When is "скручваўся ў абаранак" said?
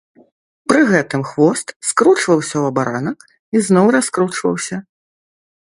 1.89-3.19